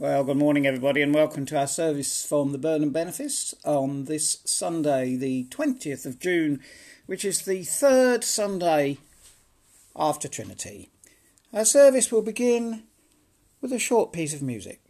[0.00, 4.38] Well, good morning, everybody, and welcome to our service from the Burnham Benefice on this
[4.44, 6.60] Sunday, the 20th of June,
[7.06, 8.98] which is the third Sunday
[9.96, 10.88] after Trinity.
[11.52, 12.84] Our service will begin
[13.60, 14.87] with a short piece of music.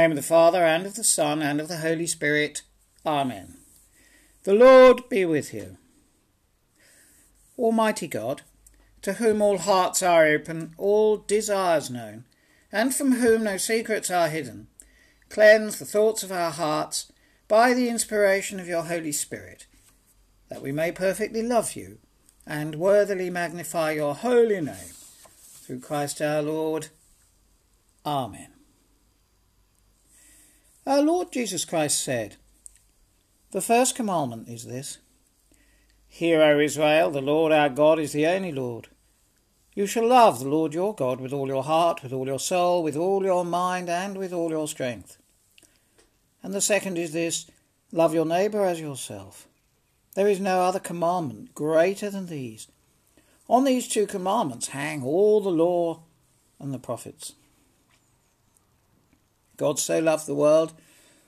[0.00, 2.62] Name of the Father, and of the Son, and of the Holy Spirit.
[3.04, 3.58] Amen.
[4.44, 5.76] The Lord be with you.
[7.58, 8.40] Almighty God,
[9.02, 12.24] to whom all hearts are open, all desires known,
[12.72, 14.68] and from whom no secrets are hidden,
[15.28, 17.12] cleanse the thoughts of our hearts
[17.46, 19.66] by the inspiration of your Holy Spirit,
[20.48, 21.98] that we may perfectly love you
[22.46, 24.94] and worthily magnify your holy name.
[25.36, 26.88] Through Christ our Lord.
[28.06, 28.49] Amen.
[30.90, 32.34] Our Lord Jesus Christ said,
[33.52, 34.98] The first commandment is this
[36.08, 38.88] Hear, O Israel, the Lord our God is the only Lord.
[39.72, 42.82] You shall love the Lord your God with all your heart, with all your soul,
[42.82, 45.16] with all your mind, and with all your strength.
[46.42, 47.46] And the second is this
[47.92, 49.46] Love your neighbour as yourself.
[50.16, 52.66] There is no other commandment greater than these.
[53.48, 56.02] On these two commandments hang all the law
[56.58, 57.34] and the prophets.
[59.60, 60.72] God so loved the world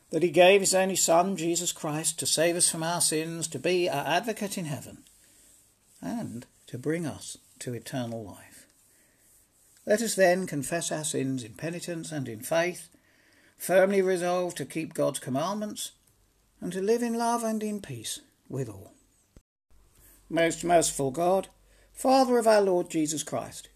[0.09, 3.59] that he gave his only Son, Jesus Christ, to save us from our sins, to
[3.59, 5.05] be our advocate in heaven,
[6.01, 8.67] and to bring us to eternal life.
[9.85, 12.89] Let us then confess our sins in penitence and in faith,
[13.59, 15.93] firmly resolve to keep God's commandments,
[16.59, 18.95] and to live in love and in peace with all.
[20.31, 21.49] Most merciful God,
[21.93, 23.69] Father of our Lord Jesus Christ,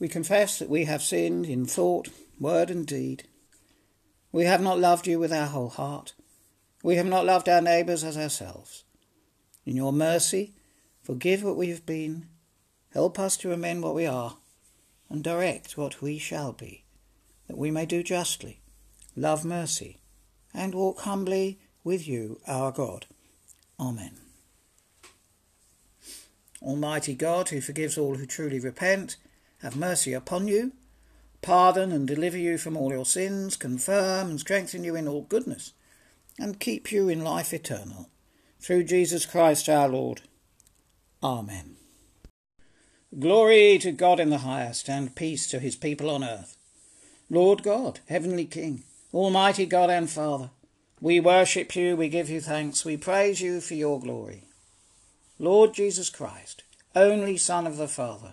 [0.00, 2.08] we confess that we have sinned in thought,
[2.40, 3.28] word, and deed
[4.36, 6.12] we have not loved you with our whole heart.
[6.82, 8.84] We have not loved our neighbours as ourselves.
[9.64, 10.52] In your mercy,
[11.02, 12.26] forgive what we have been,
[12.92, 14.36] help us to amend what we are,
[15.08, 16.84] and direct what we shall be,
[17.48, 18.60] that we may do justly,
[19.16, 20.00] love mercy,
[20.52, 23.06] and walk humbly with you, our God.
[23.80, 24.18] Amen.
[26.60, 29.16] Almighty God, who forgives all who truly repent,
[29.62, 30.72] have mercy upon you
[31.46, 35.72] pardon and deliver you from all your sins, confirm and strengthen you in all goodness,
[36.40, 38.10] and keep you in life eternal.
[38.58, 40.22] Through Jesus Christ our Lord.
[41.22, 41.76] Amen.
[43.16, 46.56] Glory to God in the highest, and peace to his people on earth.
[47.30, 48.82] Lord God, Heavenly King,
[49.14, 50.50] Almighty God and Father,
[51.00, 54.42] we worship you, we give you thanks, we praise you for your glory.
[55.38, 56.64] Lord Jesus Christ,
[56.96, 58.32] only Son of the Father,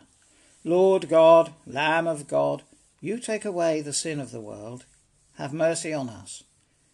[0.63, 2.63] Lord God, Lamb of God,
[3.03, 4.85] you take away the sin of the world.
[5.33, 6.43] Have mercy on us.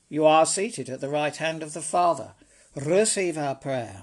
[0.09, 2.31] You are seated at the right hand of the Father.
[2.75, 4.01] Receive our prayer.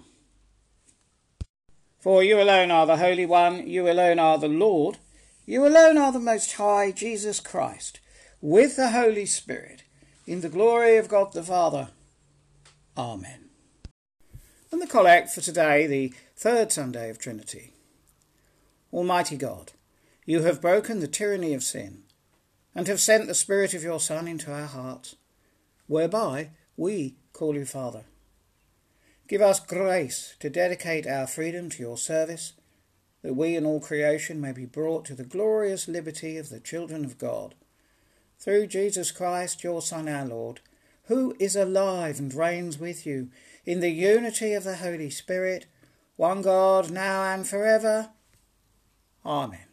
[1.98, 4.98] For you alone are the Holy One, you alone are the Lord,
[5.46, 7.98] you alone are the Most High, Jesus Christ,
[8.40, 9.82] with the Holy Spirit,
[10.28, 11.88] in the glory of God the Father.
[12.96, 13.48] Amen.
[14.70, 17.72] And the collect for today, the third Sunday of Trinity.
[18.92, 19.72] Almighty God,
[20.26, 22.03] you have broken the tyranny of sin,
[22.75, 25.14] and have sent the Spirit of your Son into our hearts,
[25.87, 28.04] whereby we call you Father.
[29.28, 32.53] Give us grace to dedicate our freedom to your service,
[33.22, 37.04] that we and all creation may be brought to the glorious liberty of the children
[37.04, 37.54] of God.
[38.39, 40.60] Through Jesus Christ, your Son, our Lord,
[41.04, 43.30] who is alive and reigns with you
[43.65, 45.66] in the unity of the Holy Spirit,
[46.16, 48.10] one God, now and forever.
[49.24, 49.66] Amen.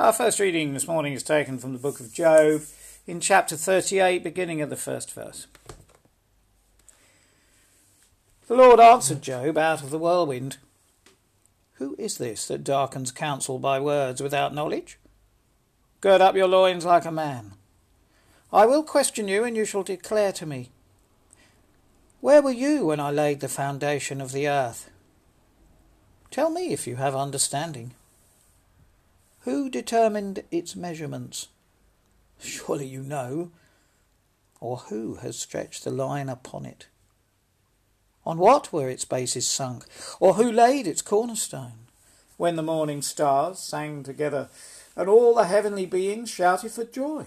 [0.00, 2.62] Our first reading this morning is taken from the book of Job
[3.06, 5.46] in chapter 38, beginning of the first verse.
[8.46, 10.56] The Lord answered Job out of the whirlwind
[11.74, 14.98] Who is this that darkens counsel by words without knowledge?
[16.00, 17.52] Gird up your loins like a man.
[18.50, 20.70] I will question you, and you shall declare to me.
[22.22, 24.88] Where were you when I laid the foundation of the earth?
[26.30, 27.92] Tell me if you have understanding.
[29.44, 31.48] Who determined its measurements?
[32.38, 33.50] Surely you know.
[34.60, 36.88] Or who has stretched the line upon it?
[38.26, 39.86] On what were its bases sunk?
[40.20, 41.86] Or who laid its cornerstone?
[42.36, 44.48] When the morning stars sang together,
[44.94, 47.26] and all the heavenly beings shouted for joy?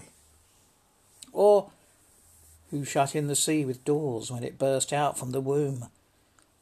[1.32, 1.70] Or
[2.70, 5.86] who shut in the sea with doors when it burst out from the womb?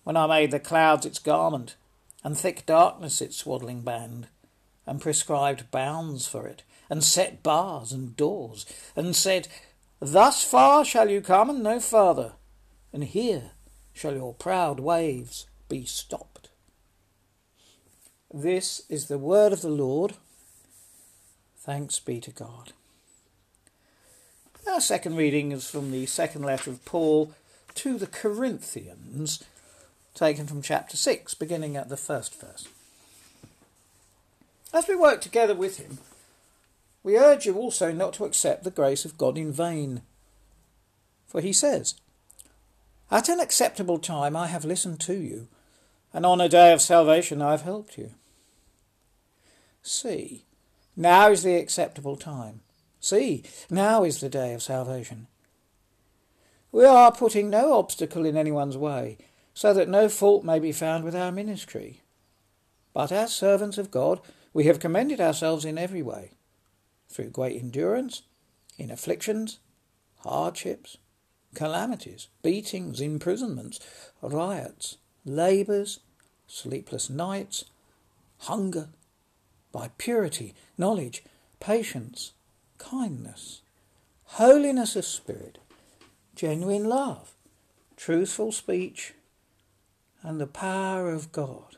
[0.04, 1.76] When I made the clouds its garment,
[2.24, 4.28] and thick darkness its swaddling band,
[4.86, 9.48] and prescribed bounds for it, and set bars and doors, and said,
[10.00, 12.32] Thus far shall you come and no farther,
[12.92, 13.52] and here
[13.92, 16.48] shall your proud waves be stopped.
[18.32, 20.14] This is the word of the Lord.
[21.58, 22.72] Thanks be to God.
[24.70, 27.34] Our second reading is from the second letter of Paul
[27.74, 29.44] to the Corinthians,
[30.14, 32.66] taken from chapter 6, beginning at the first verse.
[34.72, 35.98] As we work together with him,
[37.02, 40.02] we urge you also not to accept the grace of God in vain.
[41.26, 41.96] For he says,
[43.10, 45.48] At an acceptable time I have listened to you,
[46.12, 48.12] and on a day of salvation I have helped you.
[49.82, 50.44] See,
[50.96, 52.60] now is the acceptable time.
[53.00, 55.26] See, now is the day of salvation.
[56.70, 59.18] We are putting no obstacle in anyone's way,
[59.52, 62.00] so that no fault may be found with our ministry.
[62.94, 64.20] But as servants of God,
[64.52, 66.32] we have commended ourselves in every way,
[67.08, 68.22] through great endurance,
[68.78, 69.58] in afflictions,
[70.18, 70.98] hardships,
[71.54, 73.80] calamities, beatings, imprisonments,
[74.20, 76.00] riots, labours,
[76.46, 77.64] sleepless nights,
[78.38, 78.88] hunger,
[79.70, 81.24] by purity, knowledge,
[81.60, 82.32] patience,
[82.78, 83.62] kindness,
[84.24, 85.58] holiness of spirit,
[86.34, 87.34] genuine love,
[87.96, 89.14] truthful speech,
[90.22, 91.76] and the power of God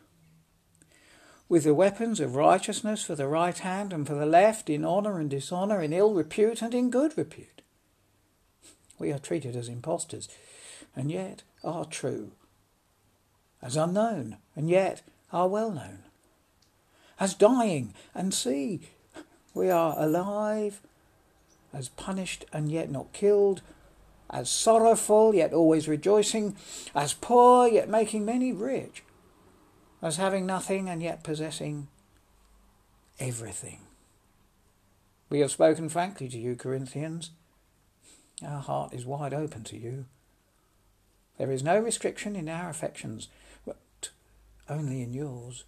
[1.48, 5.18] with the weapons of righteousness for the right hand and for the left, in honour
[5.18, 7.62] and dishonour, in ill repute and in good repute.
[8.98, 10.28] We are treated as impostors,
[10.96, 12.32] and yet are true,
[13.60, 15.02] as unknown, and yet
[15.32, 15.98] are well known,
[17.20, 18.80] as dying, and see,
[19.52, 20.80] we are alive,
[21.72, 23.60] as punished and yet not killed,
[24.30, 26.56] as sorrowful yet always rejoicing,
[26.94, 29.02] as poor yet making many rich
[30.04, 31.88] as having nothing and yet possessing
[33.18, 33.80] everything.
[35.30, 37.30] We have spoken frankly to you, Corinthians.
[38.46, 40.04] Our heart is wide open to you.
[41.38, 43.28] There is no restriction in our affections,
[43.64, 44.10] but
[44.68, 45.64] only in yours.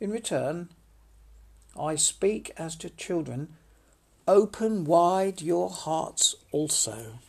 [0.00, 0.68] In return,
[1.80, 3.56] I speak as to children.
[4.28, 7.20] Open wide your hearts also.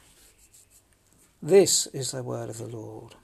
[1.42, 3.15] This is the word of the Lord.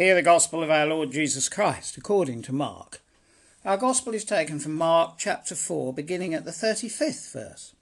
[0.00, 3.02] Hear the gospel of our Lord Jesus Christ according to Mark.
[3.66, 7.74] Our gospel is taken from Mark chapter 4, beginning at the 35th verse.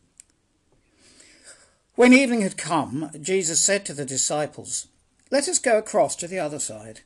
[1.94, 4.88] When evening had come, Jesus said to the disciples,
[5.30, 7.02] Let us go across to the other side.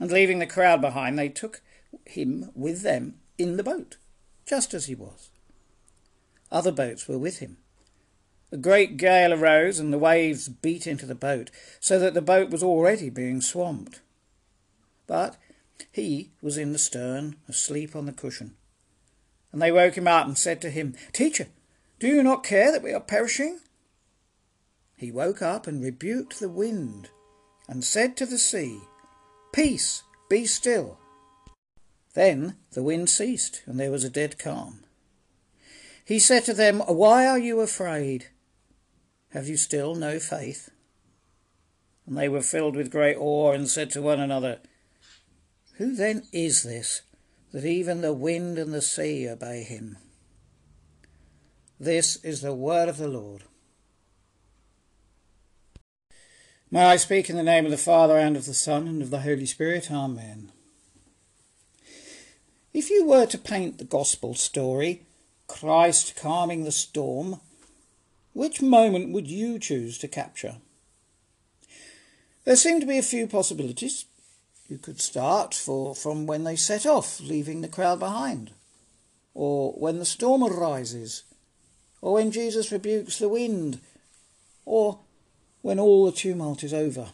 [0.00, 1.60] And leaving the crowd behind, they took
[2.06, 3.98] him with them in the boat,
[4.46, 5.28] just as he was.
[6.50, 7.58] Other boats were with him.
[8.50, 12.48] A great gale arose, and the waves beat into the boat, so that the boat
[12.48, 14.00] was already being swamped.
[15.06, 15.36] But
[15.90, 18.54] He was in the stern, asleep on the cushion.
[19.52, 21.48] And they woke him up and said to him, Teacher,
[22.00, 23.60] do you not care that we are perishing?
[24.96, 27.10] He woke up and rebuked the wind
[27.68, 28.80] and said to the sea,
[29.52, 30.98] Peace, be still.
[32.14, 34.84] Then the wind ceased and there was a dead calm.
[36.04, 38.26] He said to them, Why are you afraid?
[39.30, 40.70] Have you still no faith?
[42.06, 44.58] And they were filled with great awe and said to one another,
[45.78, 47.02] Who then is this
[47.52, 49.96] that even the wind and the sea obey him?
[51.80, 53.42] This is the word of the Lord.
[56.70, 59.10] May I speak in the name of the Father and of the Son and of
[59.10, 59.90] the Holy Spirit.
[59.90, 60.50] Amen.
[62.72, 65.02] If you were to paint the Gospel story,
[65.46, 67.40] Christ calming the storm,
[68.32, 70.56] which moment would you choose to capture?
[72.44, 74.06] There seem to be a few possibilities.
[74.68, 78.52] You could start for, from when they set off, leaving the crowd behind,
[79.34, 81.22] or when the storm arises,
[82.00, 83.80] or when Jesus rebukes the wind,
[84.64, 85.00] or
[85.60, 87.08] when all the tumult is over.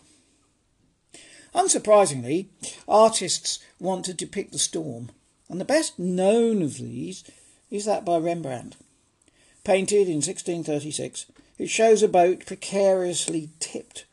[1.55, 2.47] Unsurprisingly,
[2.87, 5.11] artists want to depict the storm,
[5.49, 7.25] and the best known of these
[7.71, 8.77] is that by Rembrandt.
[9.65, 11.27] Painted in 1636,
[11.59, 14.05] it shows a boat precariously tipped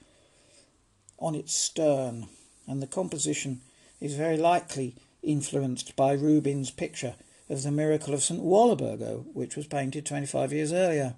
[1.19, 2.27] on its stern,
[2.67, 3.61] and the composition
[3.99, 7.15] is very likely influenced by Rubens' picture
[7.49, 8.41] of the miracle of St.
[8.41, 11.15] Walburga, which was painted 25 years earlier.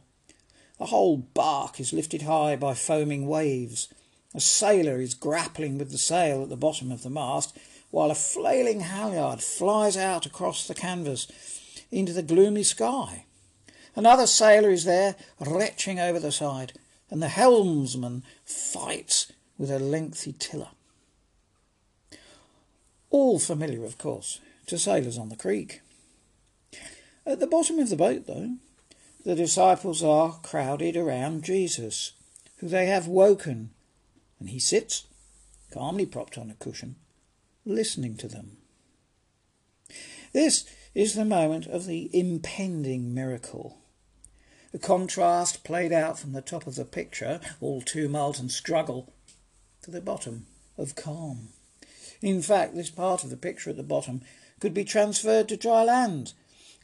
[0.77, 3.89] The whole bark is lifted high by foaming waves.
[4.34, 7.58] A sailor is grappling with the sail at the bottom of the mast,
[7.91, 11.27] while a flailing halyard flies out across the canvas
[11.91, 13.25] into the gloomy sky.
[13.96, 16.74] Another sailor is there, retching over the side,
[17.10, 20.70] and the helmsman fights with a lengthy tiller.
[23.09, 25.81] All familiar, of course, to sailors on the creek.
[27.25, 28.55] At the bottom of the boat, though,
[29.25, 32.13] the disciples are crowded around Jesus,
[32.57, 33.71] who they have woken,
[34.39, 35.05] and he sits,
[35.71, 36.95] calmly propped on a cushion,
[37.65, 38.57] listening to them.
[40.33, 43.77] This is the moment of the impending miracle.
[44.71, 49.11] The contrast played out from the top of the picture, all tumult and struggle,
[49.81, 50.45] to the bottom
[50.77, 51.49] of calm.
[52.21, 54.21] In fact, this part of the picture at the bottom
[54.59, 56.33] could be transferred to dry land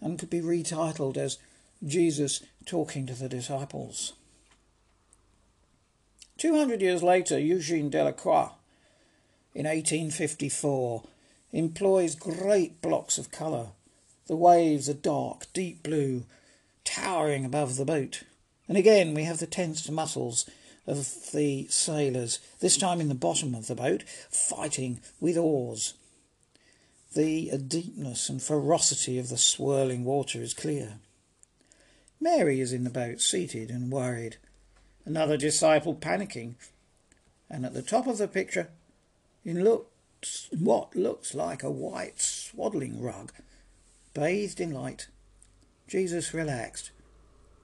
[0.01, 1.38] and could be retitled as
[1.86, 4.13] Jesus talking to the disciples.
[6.38, 8.50] Two hundred years later, Eugene Delacroix,
[9.54, 11.04] in 1854,
[11.54, 13.68] employs great blocks of colour.
[14.27, 16.24] The waves are dark, deep blue,
[16.84, 18.24] towering above the boat.
[18.68, 20.50] And again we have the tensed muscles
[20.88, 25.96] of the sailors, this time in the bottom of the boat, fighting with oars.
[27.15, 31.00] The deepness and ferocity of the swirling water is clear.
[32.20, 34.38] Mary is in the boat, seated and worried.
[35.06, 36.56] Another disciple panicking.
[37.50, 38.70] And at the top of the picture,
[39.44, 43.32] in looks, what looks like a white swaddling rug,
[44.13, 45.08] bathed in light,
[45.88, 46.92] Jesus relaxed,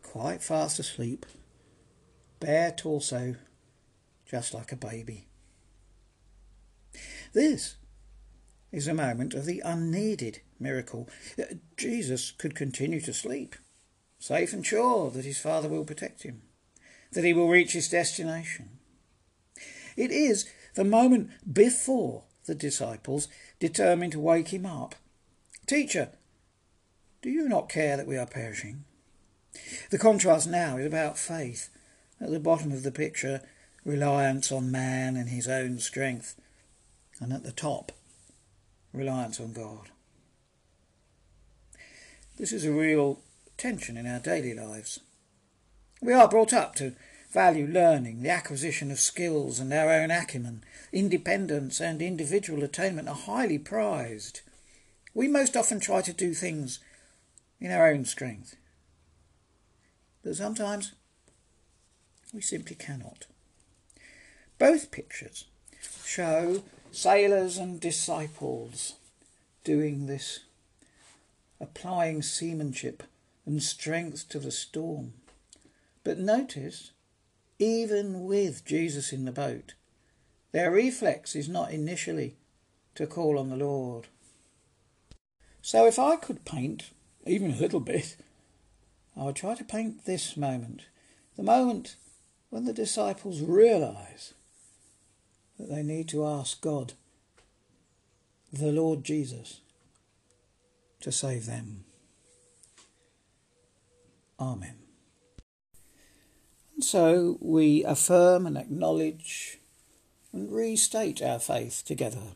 [0.03, 1.25] quite fast asleep
[2.41, 3.35] bare torso,
[4.25, 5.27] just like a baby.
[7.33, 7.75] This
[8.71, 11.07] is a moment of the unneeded miracle.
[11.39, 13.55] Uh, Jesus could continue to sleep,
[14.19, 16.41] safe and sure that his Father will protect him,
[17.13, 18.69] that he will reach his destination.
[19.95, 23.27] It is the moment before the disciples
[23.59, 24.95] determine to wake him up.
[25.67, 26.09] Teacher,
[27.21, 28.83] do you not care that we are perishing?
[29.91, 31.69] The contrast now is about faith.
[32.21, 33.41] At the bottom of the picture,
[33.83, 36.39] reliance on man and his own strength.
[37.19, 37.91] And at the top,
[38.93, 39.89] reliance on God.
[42.37, 43.19] This is a real
[43.57, 44.99] tension in our daily lives.
[46.01, 46.93] We are brought up to
[47.31, 50.63] value learning, the acquisition of skills and our own acumen.
[50.91, 54.41] Independence and individual attainment are highly prized.
[55.13, 56.79] We most often try to do things
[57.59, 58.55] in our own strength.
[60.23, 60.93] But sometimes
[62.33, 63.25] we simply cannot.
[64.57, 65.45] Both pictures
[66.05, 68.95] show sailors and disciples
[69.63, 70.41] doing this,
[71.59, 73.03] applying seamanship
[73.45, 75.13] and strength to the storm.
[76.03, 76.91] But notice,
[77.59, 79.73] even with Jesus in the boat,
[80.51, 82.35] their reflex is not initially
[82.95, 84.07] to call on the Lord.
[85.61, 86.89] So if I could paint
[87.25, 88.17] even a little bit,
[89.15, 90.83] I would try to paint this moment,
[91.35, 91.95] the moment
[92.51, 94.33] when the disciples realize
[95.57, 96.93] that they need to ask God,
[98.53, 99.61] the Lord Jesus
[100.99, 101.85] to save them.
[104.39, 104.75] Amen.
[106.75, 109.59] And so we affirm and acknowledge
[110.33, 112.35] and restate our faith together.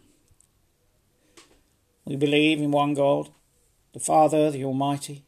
[2.06, 3.30] We believe in one God,
[3.94, 5.26] the Father, the Almighty,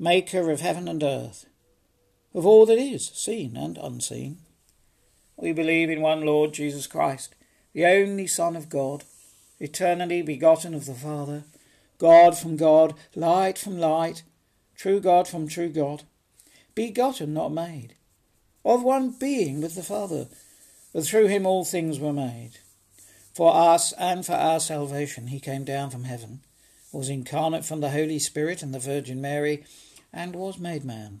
[0.00, 1.46] maker of heaven and earth,
[2.36, 4.36] of all that is, seen and unseen.
[5.38, 7.34] We believe in one Lord Jesus Christ,
[7.72, 9.04] the only Son of God,
[9.58, 11.44] eternally begotten of the Father,
[11.96, 14.22] God from God, light from light,
[14.76, 16.02] true God from true God,
[16.74, 17.94] begotten, not made,
[18.66, 20.28] of one being with the Father,
[20.92, 22.58] but through him all things were made.
[23.32, 26.40] For us and for our salvation he came down from heaven,
[26.92, 29.64] was incarnate from the Holy Spirit and the Virgin Mary,
[30.12, 31.20] and was made man.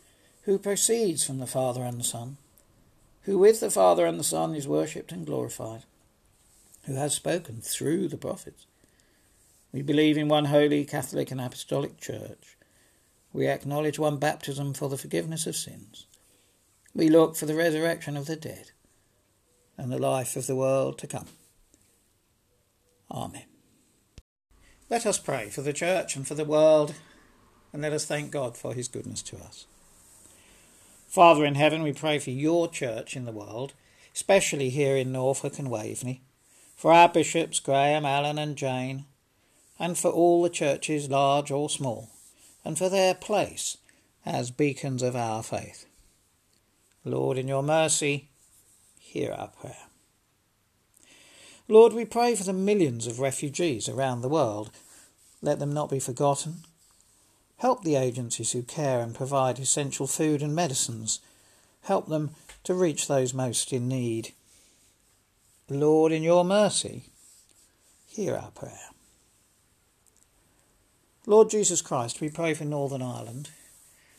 [0.43, 2.37] who proceeds from the Father and the Son,
[3.23, 5.83] who with the Father and the Son is worshipped and glorified,
[6.85, 8.65] who has spoken through the prophets.
[9.71, 12.57] We believe in one holy, Catholic, and Apostolic Church.
[13.31, 16.07] We acknowledge one baptism for the forgiveness of sins.
[16.93, 18.71] We look for the resurrection of the dead
[19.77, 21.27] and the life of the world to come.
[23.09, 23.45] Amen.
[24.89, 26.95] Let us pray for the Church and for the world,
[27.71, 29.67] and let us thank God for his goodness to us.
[31.11, 33.73] Father in heaven, we pray for your church in the world,
[34.15, 36.21] especially here in Norfolk and Waveney,
[36.73, 39.03] for our bishops, Graham, Allen, and Jane,
[39.77, 42.11] and for all the churches, large or small,
[42.63, 43.75] and for their place
[44.25, 45.85] as beacons of our faith.
[47.03, 48.29] Lord, in your mercy,
[48.97, 49.89] hear our prayer.
[51.67, 54.71] Lord, we pray for the millions of refugees around the world.
[55.41, 56.63] Let them not be forgotten
[57.61, 61.19] Help the agencies who care and provide essential food and medicines.
[61.83, 62.31] Help them
[62.63, 64.33] to reach those most in need.
[65.69, 67.03] Lord, in your mercy,
[68.07, 68.89] hear our prayer.
[71.27, 73.51] Lord Jesus Christ, we pray for Northern Ireland,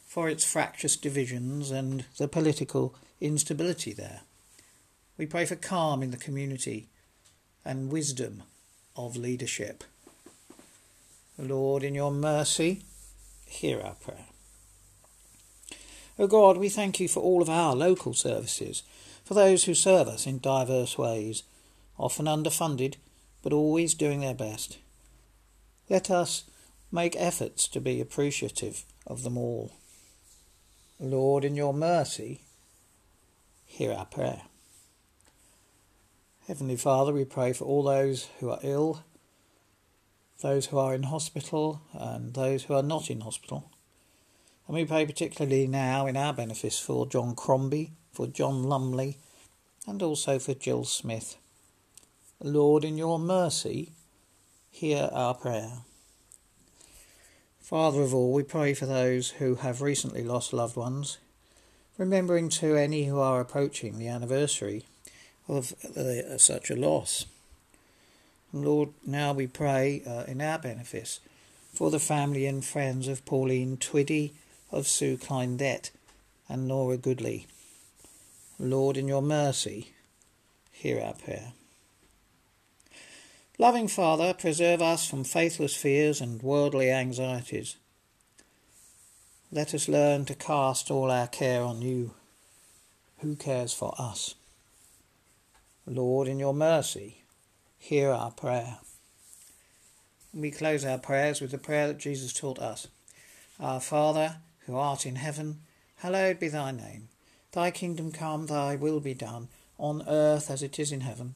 [0.07, 4.20] for its fractious divisions and the political instability there.
[5.18, 6.87] We pray for calm in the community
[7.64, 8.44] and wisdom
[8.94, 9.83] of leadership.
[11.37, 12.85] Lord, in your mercy,
[13.52, 14.26] hear our prayer.
[16.18, 18.82] O God, we thank you for all of our local services,
[19.24, 21.42] for those who serve us in diverse ways,
[21.98, 22.96] often underfunded,
[23.42, 24.78] but always doing their best.
[25.88, 26.44] Let us
[26.90, 29.72] make efforts to be appreciative of them all.
[31.00, 32.42] Lord, in your mercy,
[33.64, 34.42] hear our prayer.
[36.46, 39.02] Heavenly Father, we pray for all those who are ill
[40.42, 43.70] those who are in hospital and those who are not in hospital.
[44.66, 49.18] And we pray particularly now in our benefice for John Crombie, for John Lumley,
[49.87, 51.37] and also for Jill Smith.
[52.40, 53.92] Lord, in your mercy,
[54.70, 55.78] hear our prayer.
[57.61, 61.18] Father of all, we pray for those who have recently lost loved ones,
[61.96, 64.85] remembering to any who are approaching the anniversary
[65.48, 65.72] of
[66.37, 67.26] such a loss.
[68.52, 71.20] Lord, now we pray uh, in our benefice
[71.72, 74.32] for the family and friends of Pauline Twiddy,
[74.70, 75.90] of Sue Kleindet,
[76.48, 77.46] and Nora Goodley.
[78.58, 79.94] Lord, in your mercy,
[80.70, 81.52] hear our prayer.
[83.58, 87.76] Loving Father, preserve us from faithless fears and worldly anxieties.
[89.50, 92.12] Let us learn to cast all our care on you,
[93.18, 94.34] who cares for us.
[95.86, 97.21] Lord, in your mercy,
[97.83, 98.79] hear our prayer.
[100.33, 102.87] We close our prayers with the prayer that Jesus taught us
[103.59, 105.62] Our Father, who art in heaven,
[105.97, 107.09] hallowed be thy name.
[107.51, 111.35] Thy kingdom come, thy will be done, on earth as it is in heaven.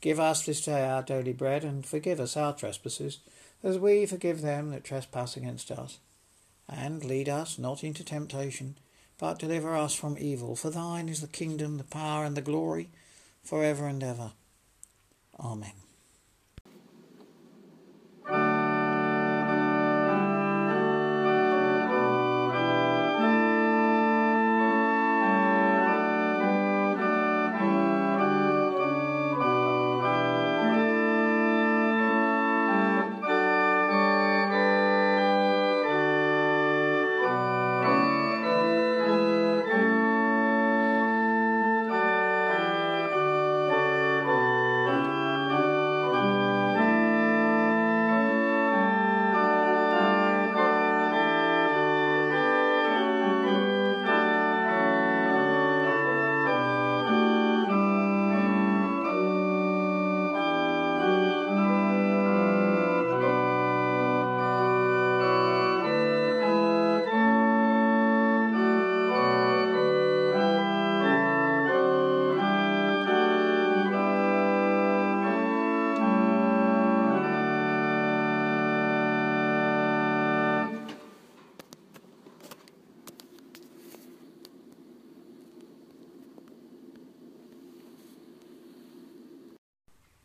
[0.00, 3.18] Give us this day our daily bread, and forgive us our trespasses,
[3.64, 5.98] as we forgive them that trespass against us.
[6.68, 8.76] And lead us not into temptation,
[9.18, 10.54] but deliver us from evil.
[10.54, 12.88] For thine is the kingdom, the power, and the glory,
[13.42, 14.30] for ever and ever.
[15.40, 15.72] Amen.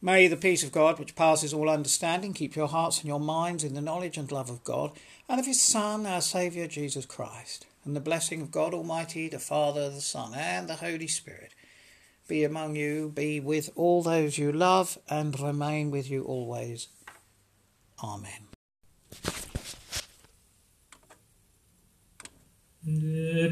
[0.05, 3.63] May the peace of God, which passes all understanding, keep your hearts and your minds
[3.63, 4.91] in the knowledge and love of God
[5.29, 7.65] and of his Son, our Saviour Jesus Christ.
[7.85, 11.53] And the blessing of God Almighty, the Father, the Son, and the Holy Spirit
[12.27, 16.89] be among you, be with all those you love, and remain with you always.
[18.03, 18.49] Amen.
[22.83, 23.49] De